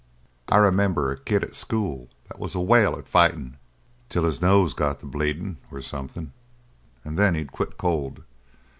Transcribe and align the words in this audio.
I 0.49 0.57
remember 0.57 1.11
a 1.11 1.19
kid 1.19 1.43
at 1.43 1.53
school 1.53 2.09
that 2.27 2.39
was 2.39 2.55
a 2.55 2.59
whale 2.59 2.95
at 2.97 3.07
fightin' 3.07 3.57
till 4.09 4.23
his 4.23 4.41
nose 4.41 4.73
got 4.73 4.99
to 5.01 5.05
bleedin', 5.05 5.57
or 5.71 5.79
something, 5.79 6.33
and 7.05 7.19
then 7.19 7.35
he'd 7.35 7.51
quit 7.51 7.77
cold. 7.77 8.23